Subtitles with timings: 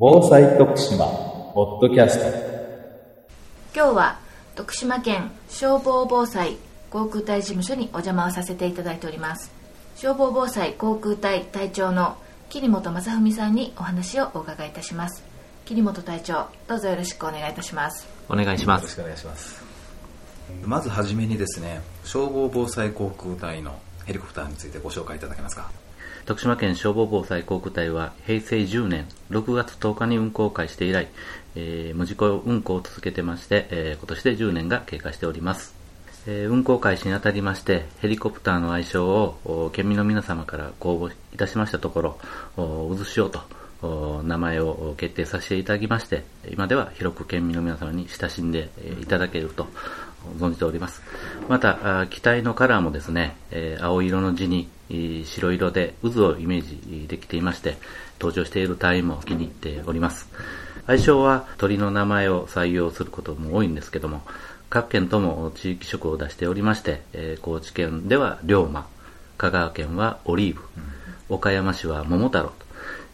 [0.00, 1.06] 防災徳島
[1.54, 2.26] ポッドキャスト。
[3.74, 4.20] 今日は
[4.54, 6.56] 徳島県消防防災
[6.88, 9.50] 航空隊事務所にお邪魔をさせていただいております。
[9.96, 12.16] 消防防災航空隊隊長の
[12.48, 15.24] 桐本正文さんにお話をお伺いいたします。
[15.64, 18.06] 桐本隊長どうぞよろしくお願いいたします。
[18.28, 18.82] お願いします。
[18.82, 19.64] よろしくお願いします。
[20.62, 23.76] まずはじめにですね消防防災航空隊の
[24.06, 25.68] ヘリコプターについてご紹介いただけますか
[26.28, 31.08] 徳島県消防防災航空隊は平成10年6月10日に運行を開始して以来、
[31.56, 35.74] えー、無事故運行を続けてまして、えー、今年で10年が経過しております、
[36.26, 42.18] えー、運行開始にあたりましてヘリコプターの愛称を県民の皆様から公募いたしましたところ
[42.98, 48.68] 渦潮と名前を決定させていただきまして今では広く県民の皆様に親しんで
[49.00, 49.66] いただけると。
[50.38, 51.02] 存じております。
[51.48, 53.36] また、機体のカラーもですね、
[53.80, 54.68] 青色の字に
[55.24, 57.76] 白色で渦をイメージできていまして、
[58.20, 60.28] 登場している隊員も気に入っております。
[60.86, 64.22] 愛称は鳥の名前を採用することも多いんですけども、
[64.70, 67.02] 各県とも地域色を出しておりまして、
[67.42, 68.86] 高知県では龍馬、
[69.36, 70.62] 香川県はオリーブ、
[71.28, 72.52] 岡山市は桃太郎と、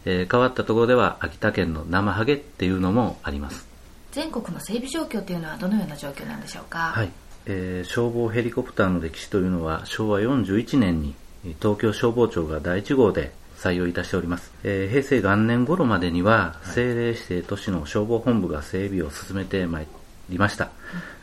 [0.05, 3.74] え変わったところでは秋田県の生ハゲっていうのもあります。
[4.15, 7.11] 全国の整備状況というのはどのような状況なんでしょうか、はい。
[7.47, 11.13] えー、消防ヘリコプターの歴史というのは昭和41年に
[11.59, 19.87] 東京消防庁が第1号で採用いたしております、えー、平成元年頃までには政令指定都市の消防本部が整備を進めてまい
[20.29, 20.69] りました、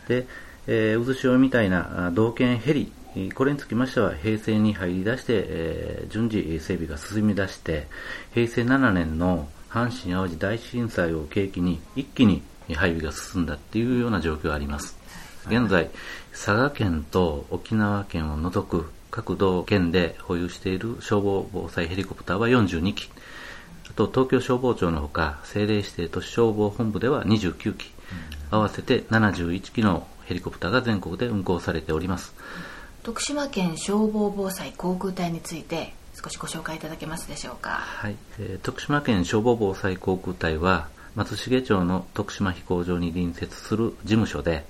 [0.06, 0.26] で、
[0.66, 2.92] えー、渦潮みたいな同県ヘリ
[3.34, 7.88] これにつきましては平成に入り出して、えー、順次整備が進み出して
[8.34, 12.42] 平成7年の阪神・淡路大震災を契機に一気に
[12.74, 14.96] 配備が進んだっていうような状況があります。
[15.46, 15.90] 現在、
[16.30, 23.10] 佐賀県と沖縄県を除く各道県で保有している消防防災ヘリコプターは42機、
[23.90, 27.90] あと東京消防庁のほか政令指定都市消防本部では29機、
[28.50, 32.34] 合わせて71機のヘリコプターが全国で運行されております。
[33.02, 37.70] 徳島県消防防災航空隊について少しご紹介いただけますでしょうか？
[37.70, 44.64] はい、えー、徳島県消防防災航空隊は松重町の徳島飛行場に隣接する事務所で、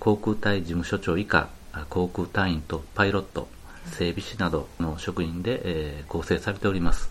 [0.00, 1.48] 航空隊事務所長以下、
[1.88, 3.48] 航空隊員とパイロット、
[3.92, 7.08] 整備士などの職員で、え構成されております。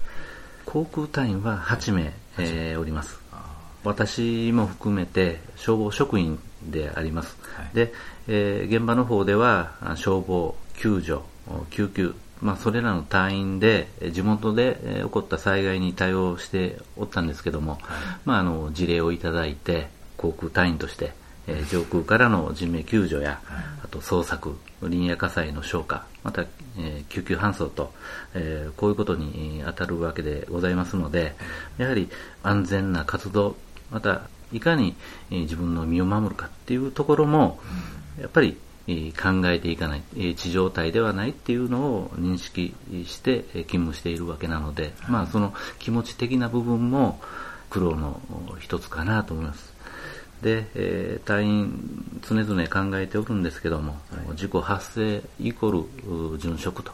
[0.66, 3.20] 航空隊員は8名、えー、おります。
[3.86, 7.38] 私も含めて消防職員であります。
[7.56, 7.94] はい、で、
[8.28, 11.20] えー、現場の方では消防、救助、
[11.70, 17.82] 救急、まあ、それらの隊員で地元で起こった災害に対応しておったんですけども、はい、
[18.24, 21.14] まあ、あの事例をいただいて航空隊員として、
[21.48, 27.92] えー、上空からの人命救助や、はい、あと捜索林野火災の消火また、えー、救急搬送と、
[28.36, 31.34] えー、こういうことに当たるわけでございますので
[31.80, 32.10] やはり
[32.44, 33.56] 安全な活動
[33.90, 34.22] また
[34.54, 34.96] いかに
[35.32, 37.60] 自分の身を守るかっていうところも
[38.22, 38.56] やっぱり
[38.88, 42.76] 考えていかない、地上体ではないっていうのを認識
[43.06, 47.20] して勤務しているわけなので、まあその気持ち的な部分も
[47.70, 48.22] 苦労の
[48.60, 49.74] 一つかなと思います。
[50.42, 56.92] で、えー、隊員常々考えておるんですけども、はい、事故発生イコール殉職と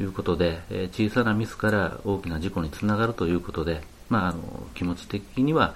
[0.00, 4.40] いうことで、えー、小さなミスから大きな事故につながるということで、まあ、あの
[4.74, 5.74] 気持ち的には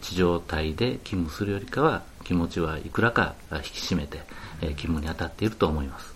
[0.00, 4.18] 地上隊で勤務するよりかは気持ちはいくらか引き締めて、
[4.60, 6.14] えー、勤務に当たっていると思います、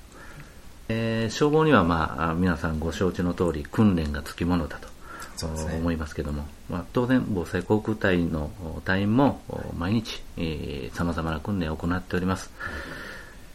[0.88, 4.88] えー、消防には、まあ、皆さんご承知の通り訓練がつきものだと
[5.46, 8.50] 思いますけども、まあ、当然防災航空隊の
[8.84, 9.40] 隊員も
[9.78, 10.22] 毎日
[10.92, 12.50] さまざまな訓練を行っております、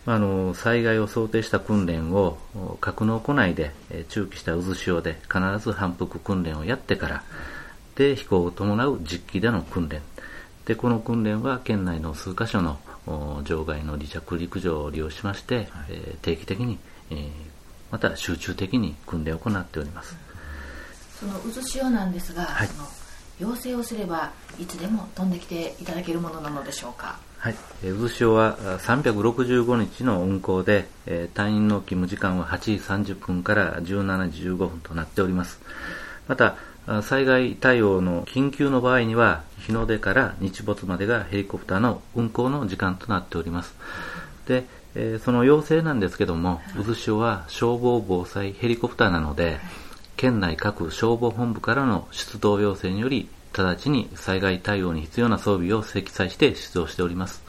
[0.08, 2.38] あの災害を想定した訓練を
[2.80, 3.72] 格納庫内で
[4.10, 7.24] 中期した渦潮で必ず反復訓練をやってから
[7.96, 10.02] で飛行を伴う実機での訓練。
[10.66, 12.80] でこの訓練は県内の数カ所の
[13.44, 16.80] 場外の離着陸場を利用しまして、はい、え定期的に、
[17.12, 17.30] えー、
[17.92, 20.16] また集中的に訓練を行っております。
[21.20, 22.88] その渦潮なんですが、はい、その
[23.40, 27.20] 要請をすればいつでも飛んできていただけるものなのでしょうか？
[27.46, 35.62] はい、渦潮は365日の運行で、え隊員の勤務時間は8時30分から17時15分となっております。
[36.28, 36.56] また
[37.04, 43.76] 災害対応の緊急の場合には日の出から日没までがヘリコプターの運航の時間となっております。
[44.48, 44.66] で、
[44.96, 49.60] えー、その要請なんですけども渦潮は消防防災ヘリコプターなので
[50.18, 53.30] 県内各消防本部からの出動要請により
[53.64, 57.44] 直ちに災害対応に必要な装備を積載して出動しております。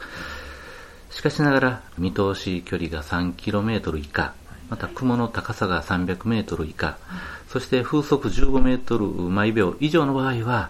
[1.09, 4.33] しかしながら見通し距離が 3km 以下
[4.69, 6.97] また雲の高さが300メートル以下、
[7.47, 10.69] そして風速15メートル毎秒以上の場合は、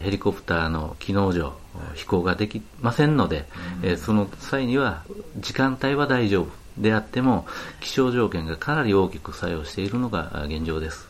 [0.00, 1.52] ヘリコプターの機能上、
[1.94, 3.46] 飛行ができませんので、
[3.82, 5.04] えその際には
[5.38, 6.48] 時間帯は大丈夫
[6.78, 7.46] であっても
[7.80, 11.08] 気象条件がかなり大きく作用しているのが現状です、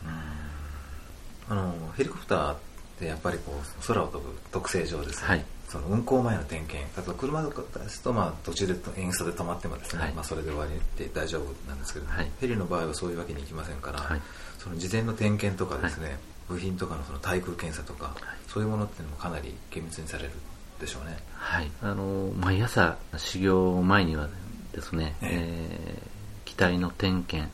[1.49, 2.57] あのヘリコプターっ
[2.99, 6.83] てやっぱりこう空を飛ぶ特性上ですね、はい、その運行前の点検。
[6.95, 10.71] 例えば車とかですと、まあ、途中で演出で止まってもですね、はい、まあ、それで終わり
[11.03, 14.19] で大丈夫なんですけど、はい、ヘリの場合はそういうわけにいきませんから、
[14.57, 18.15] その事前の点検とかですね、部品とかのその対空検査とか、
[18.47, 20.31] そういうものっていうのもかなり厳密にされる
[20.79, 21.17] でしょうね。
[21.33, 24.29] はい、あの毎朝修行前には
[24.73, 27.51] ですね、えー、機体の点検、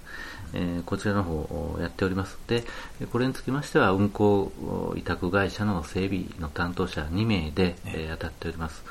[0.53, 2.37] えー、こちらの方をやっております。
[2.47, 2.63] で
[3.11, 4.51] これにつきましては運航
[4.95, 8.83] 委託会社の整備の担当者2名で、えー、当たっております。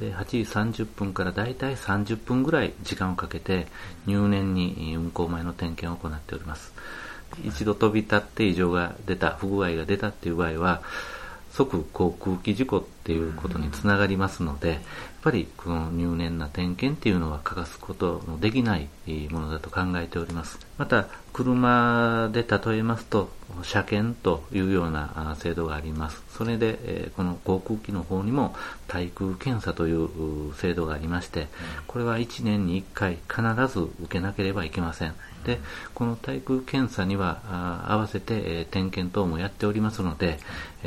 [0.00, 0.24] で8
[0.74, 3.66] 時30分からだいたい30分ぐらい時間をかけて
[4.06, 6.72] 入念に運航前の点検を行っております。
[7.44, 10.82] 一度飛び立って異常が出た不具合が出たっていう場合は
[11.52, 14.80] 即航空機事故っていうことにつながりますので、やっ
[15.20, 18.88] ぱりこの入念な点検っていうのは欠かすことのできない
[19.30, 20.58] ものだと考えております。
[20.78, 23.30] また、車で例えますと、
[23.62, 26.22] 車検というような制度があります。
[26.30, 28.56] それで、この航空機の方にも
[28.88, 31.48] 対空検査という制度がありまして、
[31.86, 35.14] これは1年に1回必ず受けなければいけません。
[35.44, 35.60] で
[35.92, 40.38] この対空検査には合わせて、点検等もやっておりますので、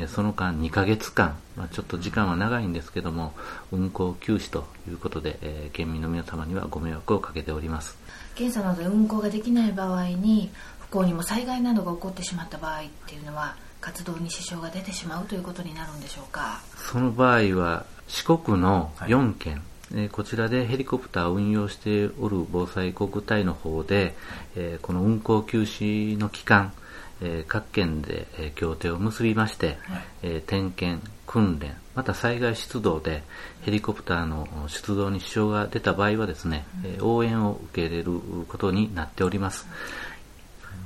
[0.08, 3.34] その間2ヶ月間、まあ、ちょっと時間は長いんですけども
[3.72, 7.98] 運行休止ということで、え県民の皆様にはご迷惑をかけております。
[8.36, 16.62] 検査などで運行ができない場合に不幸にも災害などが起こってしまった場合っていうのは活動に支障が出てしまうということになるんでしょうか？
[16.78, 19.62] その場合は四国の4県、はい
[19.96, 24.16] えこちらでヘリコプターを運用しておる防災航空隊の方で、
[24.58, 26.74] えこの運航休止の期間、
[27.22, 29.78] え各県で、え協定を結びまして、
[30.22, 33.24] え点検、訓練、また災害出動で
[33.62, 38.12] ヘリコプターの出動に支障が出た場合はですね、え応援を受け入れる
[38.48, 39.68] ことになっております。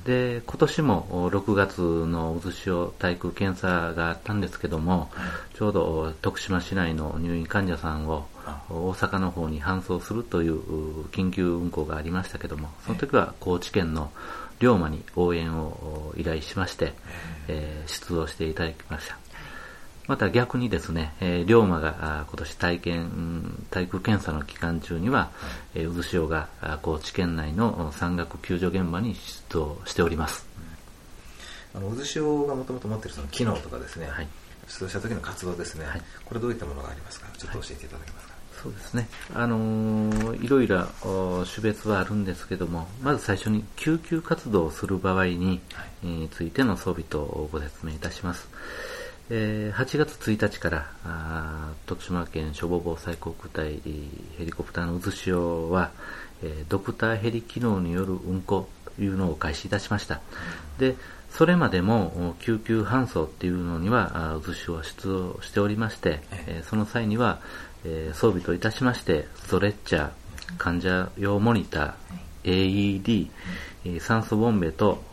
[0.06, 5.12] で今年も6月の渦潮対空検査があったんですけども、
[5.54, 8.25] ちょうど徳島市内の入院患者さんを
[8.69, 14.12] 大阪の方に搬送するという緊急運行がありましたけどもその時は高知県の
[14.62, 16.94] 龍馬に応援を依頼しまして、
[17.48, 19.18] えー、出動していただきました。
[20.08, 25.31] また逆にですね、えー、龍馬が今年体験、対空検査の期間中には、
[25.74, 26.50] えー、渦潮が
[26.81, 30.46] 高知県内の山岳救助現場に出動しております。
[31.74, 34.28] あの渦潮がもともと持っているその機能とかですね、はい、
[34.68, 38.34] 出動した時の活動ですね、はい、これどういったものがありますか、ちょっと教えていただけますか？
[38.62, 39.10] そうですね。
[39.34, 40.86] あのー、いろいろ
[41.46, 45.62] 種別はあるんですけども、まず最初に救急活動をする場合に、
[46.31, 48.48] ついての装備とご説明いたします。
[49.31, 53.80] えー、8月1日からあ徳島県消防防災航空隊
[54.38, 55.92] ヘリコプターの渦潮は、
[56.44, 58.68] えー、ドクターヘリ機能による運航
[58.98, 60.19] というのを開始いたしました。
[60.80, 60.96] で
[61.31, 67.40] それまでも救急搬送っていうのには渦潮は出動しておりまして、えー、その際には、
[67.86, 70.10] えー、装備といたしましてストレッチャー
[70.57, 73.30] 患者用モニター AED、
[74.00, 75.04] 酸素ボンベと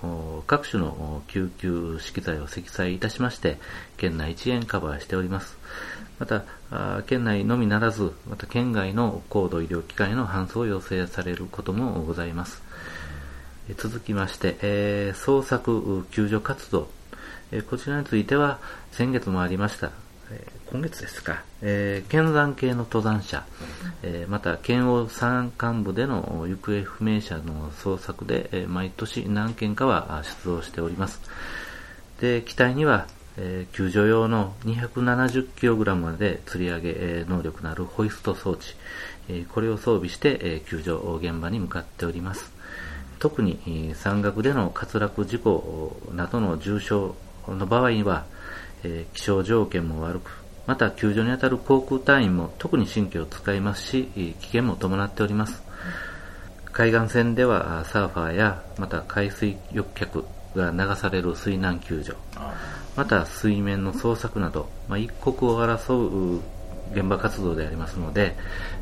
[0.46, 3.58] 各種の救急資機材を積載いたしまして、
[3.96, 5.58] 県内一円カバーしております。
[6.18, 6.44] また、
[7.02, 12.62] 県内のみならず、また県外の高度医療機関への搬送を要請されることもございます。
[13.76, 16.88] 続きまして、えー、捜索救助活動、
[17.52, 18.58] えー、こちらについては
[18.92, 19.90] 先月もありました
[20.30, 23.46] え今月ですか、えー、剣山系の登山者、
[24.02, 31.22] えー、また県央山間部での行方不明者の捜索で、えー、毎年何件かは出動しております。
[32.20, 33.06] で、機体には、
[33.38, 38.74] えー、救助用の 270kg まで吊り上げ、えー、能力のあるホイスト装置、
[39.30, 42.52] えー、これを装備して、えー、救助現場に向かっております。
[43.20, 47.12] 特に山岳での滑落事故などの重傷
[47.48, 48.26] の場合には、
[48.84, 54.04] えー、気象条件も悪く、また救助に当たる航空隊員も特に神経を使いますし、
[54.38, 55.62] 危険も伴っております。
[56.72, 62.18] 海岸線ではサーファーや、また海水浴客が流される水難救助、
[62.96, 66.42] また水面の捜索など、まあ、一刻を争う
[66.92, 68.36] 現場活動でありますので、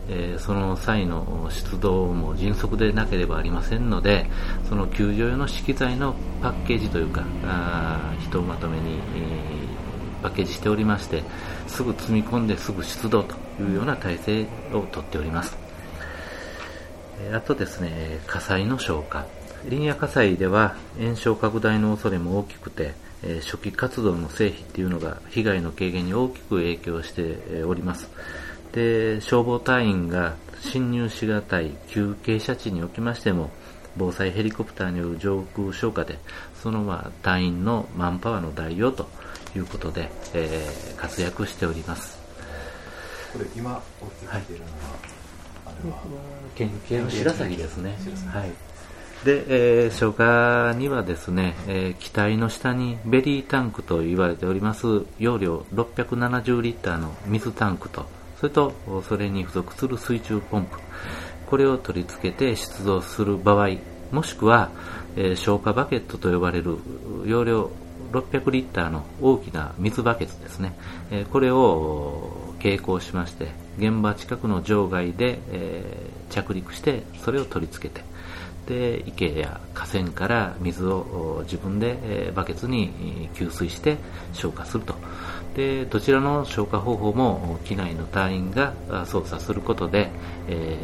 [0.08, 4.28] えー、その際の出動も迅速でなければありませんので、
[4.68, 9.66] その救助用の資機材のパッケージというか、あひとまとめに、えー
[10.22, 11.22] パッケージしておりまして、
[11.66, 15.56] すぐ積み込んですぐ出動というような体制をとっております。
[17.32, 19.26] あとですね、火災の消火。
[19.68, 22.94] リニア火災では炎症拡大の恐れも大きくて、
[23.42, 28.08] 初期活動の成否っていうのが被害の軽減に大きく影響しております。
[28.72, 33.50] で、消防隊員が侵入しがたい急傾斜地におきましても、
[33.96, 36.18] 防災ヘリコプターによる上空消火で、
[36.62, 39.08] そのまあ隊員のマンパワーの代用と
[39.56, 42.18] いうことで、えー、活躍しております。
[43.32, 44.72] これ今お聞きているのは、
[45.64, 46.02] はい、あれは？
[46.54, 47.96] 県警の白崎ですね。
[48.32, 48.50] はい。
[49.24, 49.44] で、
[49.84, 58.04] えー、消火にはですね、えー、機体の下にベリータンクと言われております容量670リッターの水タンクと、
[58.38, 58.74] それと
[59.08, 60.78] それに付属する水中ポンプ、
[61.46, 63.70] これを取り付けて出動する場合、
[64.12, 64.70] もしくは、
[65.16, 66.76] えー、消火バケットと呼ばれる
[67.24, 67.70] 容量
[68.20, 70.72] 600リッターの大きな水バケツですね、
[71.10, 78.04] え、これを携行しまして、現場近くの場外で、え、着陸して、それを取り付けて、
[78.66, 83.96] で池や河川から水を自分で、え、バケツに給水して
[84.32, 84.94] 消火すると。
[85.54, 88.74] でどちらの消火方法も機内の隊員が
[89.06, 90.10] 操作することで、
[90.48, 90.76] え、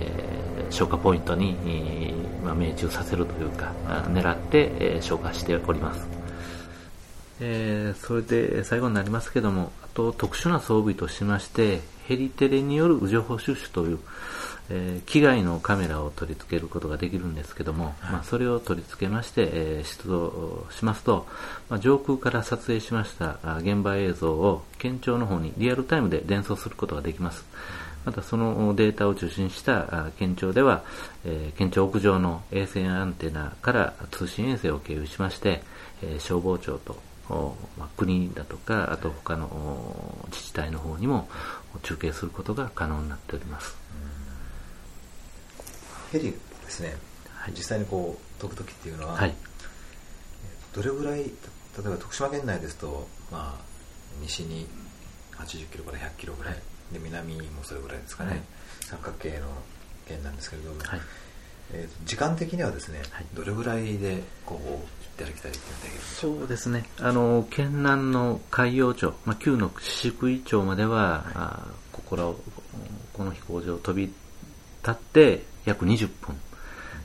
[0.70, 1.56] 消火ポイントに、
[2.44, 3.72] ま、命中させるというか
[4.08, 6.08] 狙って、え、消火しております、
[7.44, 13.98] えー、それで最後になりますけどもあと特殊な装備としましてヘリテレによる情報収集という
[14.70, 21.26] えー、機外のカメラを取り付けることができるんですけども、はい、まあ、それを取り付けまして、えー、出動しますと、
[21.68, 27.44] まあ、上空から撮影しました現場映像を県庁の方にリアルタイムで伝送することができます。
[28.04, 30.82] またそのデータを中心した県庁では、
[31.24, 35.62] えー、県庁屋上の衛星アンテナから通信衛星を経由しまして、
[36.02, 36.96] えー、消防庁と
[37.78, 41.28] まあ、国だとか、あと他の自治体の方にも
[41.82, 43.76] 中継することが可能になっております。
[46.12, 46.94] ヘリですね、
[47.30, 49.34] はい、実際にこう飛ぶ時っていうのは、はい、
[50.74, 51.30] どれぐらい例
[51.86, 53.64] えば徳島県内ですと、まあ、
[54.20, 54.66] 西に
[55.38, 56.54] 80キロから100キロぐらい、
[56.92, 58.40] で南もそれぐらいですかね、はい、
[58.80, 59.46] 三角形の
[60.06, 61.00] 県なんですけれども、はい、
[61.72, 63.00] えー、時間的にはですね、
[63.34, 65.52] どれぐらいでこうただきたい
[66.02, 72.36] そうですねあの県南の海陽町、まあ、旧の宍喰町までは、はい、あここらを
[73.12, 74.16] この飛行場を飛び立
[74.90, 76.36] って約20分。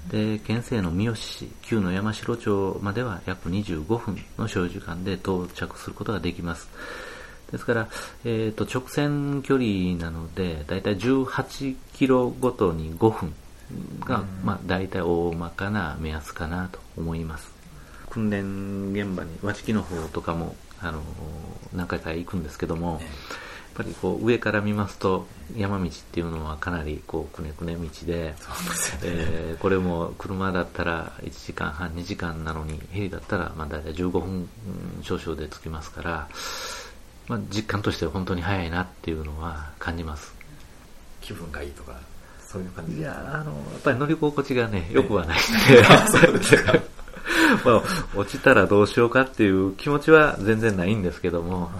[0.09, 6.69] で、県西の三好市、旧の山城町までは約25分の所要時間で到着することができます。
[7.51, 7.89] ですから、
[8.25, 13.33] えー、と直線距離なので、だいたい18キロごとに5分
[14.01, 17.56] が、まあ、大体大まかな目安かなと思います。
[18.09, 21.01] 訓練現場に、和敷の方とかも、あの
[21.73, 23.01] 何回か行くんですけども、
[23.77, 28.33] ぱりこう上から見ますと山道っていうのはかなりこうくねくね道で、
[29.03, 34.49] えー、これも車だったら1時間半2時間なのにヘリだったらまあ大体15分
[35.03, 36.27] 少々で着きますから、
[37.27, 40.33] まあ、実感としては本当に早いなっていうのは感じます。
[41.21, 41.99] 気分がいいとか
[42.39, 45.37] そういう感じいやあのやっぱり乗り心地がねよくはない。
[45.37, 46.73] んで、そうですか
[47.65, 47.83] まあ、
[48.15, 51.71] 落ちたらどうしようかっていう気持ちは全然ないんですけども、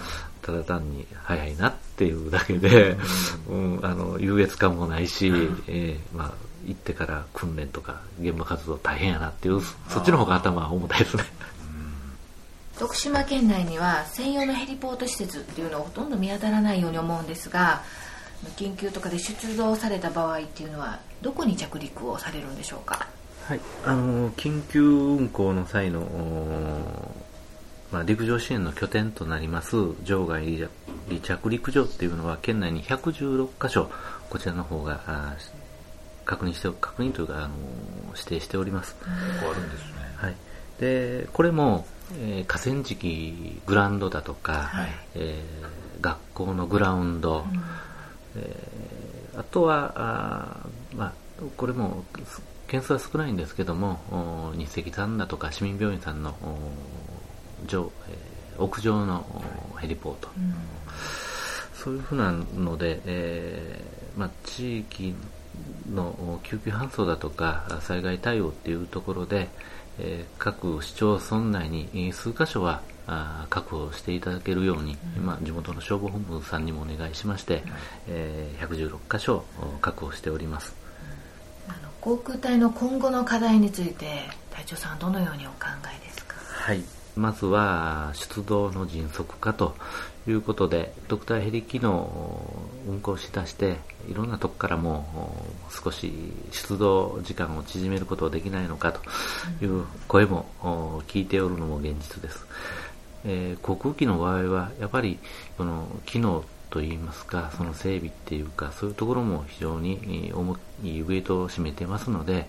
[0.41, 2.97] ただ単に早いなっていうだけで、
[3.49, 5.27] うん、あの優越感もないし、
[5.67, 6.31] えー、まあ、
[6.65, 11.23] 行ってから訓練とか現場活動大変やなっていうそっちの方が頭は重たいですね。
[12.77, 17.81] 徳島県内には専用のヘリポート施設っていうのはほとんど見当たらないように思うんですが
[18.55, 23.07] 緊急とかで出動された場合っていうのはどこに着陸をされるんでしょうか？
[23.47, 26.03] はいあの緊急運行の際の
[27.91, 30.57] まあ、陸上支援の拠点となります場外
[31.07, 33.89] 離着陸場っていうのは県内に116箇所
[34.29, 35.37] こちらの方が
[36.25, 37.55] 確認して確認というかあの
[38.13, 38.97] 指定しております。
[39.05, 39.93] あるんですね。
[40.17, 40.35] はい。
[40.81, 41.87] でこれも、
[42.19, 47.63] えー、河川敷グラウンドだとか、はい、えー、学校のグラウンド、うん、
[48.35, 51.13] えー、あとはあ、まあ、
[51.55, 52.03] これも
[52.67, 56.35] 件数は少ないんですけども日赤さんだとか市民病院さんの
[57.65, 59.25] 上、えー、屋上の
[59.79, 60.53] ヘリポート、うん、
[61.73, 65.15] そういうふうなので、えーまあ、地域
[65.91, 69.47] の救急搬送だとか災害対応っていうところで、
[69.99, 77.63] えー、各市町村内に数箇所はあ確保していただけるように、うん、今地元の消防本部さんにもお願いしまして、
[78.07, 79.45] えー、116箇所
[79.79, 80.75] 確保しております、
[82.07, 84.05] 航空隊の今後の課題について
[84.49, 86.35] 隊長さんどのようにお考えですか？
[86.39, 86.81] はい
[87.17, 89.75] まずは出動の迅速化と
[90.25, 92.39] いうことで、ドクターヘリ機能
[92.87, 93.75] 運行しだして
[94.07, 96.13] いろんなとこからも少し
[96.51, 99.01] 出動時間を縮めることはできないのかと
[99.65, 100.45] いう声も
[101.09, 102.45] 聞いておるのも現実です。
[103.25, 105.19] えー、航空機の場合はやっぱり
[105.57, 112.47] この機能といいますかその整備っていうかそういうところも非常に重いウエイトを占めてますので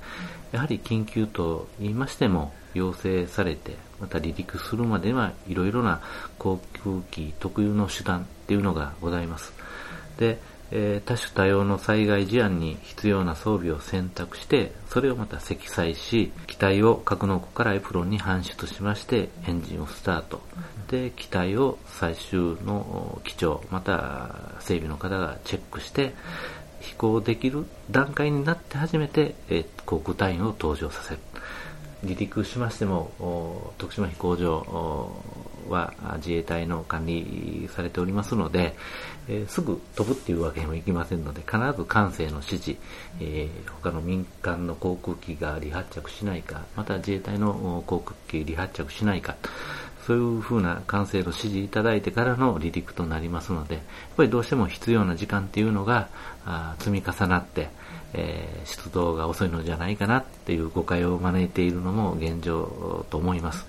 [0.53, 6.01] やはり緊急と言いましても要請されてまた離陸するまではいろいろな
[6.39, 9.53] 航空機特有の手段っていうのがございます。
[10.19, 10.39] で
[10.71, 20.43] えー、多種多様の災害事案に必要な装備を選択して、それをまた積載し、機体を格納庫からエプロンに搬出しまして、エンジンをスタート。
[20.89, 26.15] で、機体を最終の機長、また整備の方がチェックして、
[26.81, 31.21] 飛行できる段階になって初めて、えー、航空隊員を登場させる。
[32.03, 35.13] 離陸しましても、徳島飛行場
[35.69, 38.77] は自衛隊の管理されておりますので、
[39.29, 42.77] えー、すぐ飛ぶっていうわけにもいきませんので、必ず管制の指示、
[43.21, 49.37] えー、他の民間の航空機が離発着しないか、また自衛隊の航空機離発着しないか、
[50.07, 53.85] そういうふうな管制の指示いただいてからの離陸となりますので、やっ
[54.17, 56.09] ぱりどうしても必要な時間っていうのが
[56.47, 57.69] あ積み重なって、
[58.15, 63.67] えー、出動が遅いのじゃないかなっていう誤解を招いているのも現状と思います。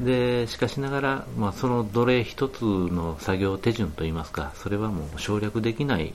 [0.00, 6.14] でしかしながら、まあ、その奴隷一つの作業手順といいますかそれはもう省略できない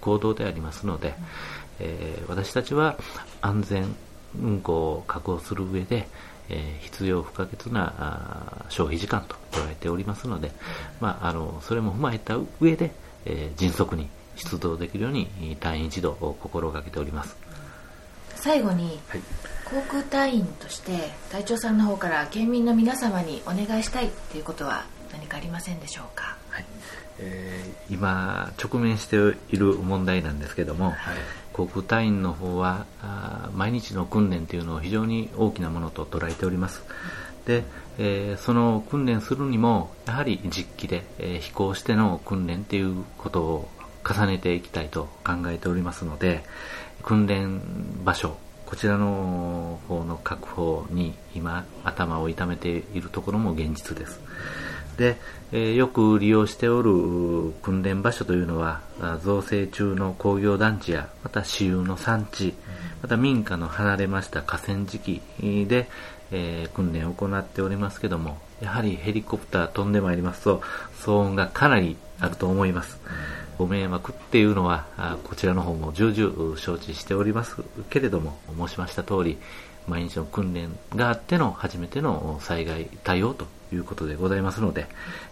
[0.00, 1.14] 行動でありますので、
[1.78, 2.96] えー、私たちは
[3.40, 3.94] 安全
[4.40, 6.08] 運行を確保する上で、
[6.48, 10.50] えー、必要不可欠な消費時間と捉えておりますので、
[11.00, 12.92] まあ、あのそれも踏まえた上で、
[13.26, 17.36] えー、迅速に出動できるように隊員一同を心がけております。
[18.42, 19.20] 最後に、はい。
[19.64, 26.64] 航空隊員として隊長さんの方から県民の皆様にお願いしたいということは何かありませんでしょうか、はい。
[27.18, 29.16] えー、今直面して
[29.50, 30.96] いる問題なんですけども、はい、
[31.54, 36.82] 航空隊員の方はあ毎日の訓練というのを非常に大きなものと捉えております、
[37.46, 37.64] で、
[37.98, 43.68] えー、その訓練するにもやはり実機で、えー、飛行しての訓練ということを
[44.08, 46.44] 重ねていきたいと考えておりますので
[47.02, 47.60] 訓練
[48.04, 48.36] 場所
[48.66, 54.18] こちらの方の確保に今頭を痛めているところも現実です。
[54.96, 55.16] で、
[55.52, 58.80] え、よく利用しておる訓練場所というのは
[59.22, 62.54] 造成中の工業団地やまた私有の産地
[63.02, 65.88] また民家の離れました河川敷で、
[66.30, 70.62] えー、訓練を行っておりますけどもやはりヘリコプター飛んでまいりますと
[71.00, 73.00] 騒音がかなりあると思います。
[73.58, 74.86] ご迷惑っていうのは、
[75.24, 77.56] こちらの方も重々承知しております
[77.90, 79.38] けれども、申しました通り、
[79.88, 84.86] 毎日の訓練があっての初めての災害対応ということでございますので、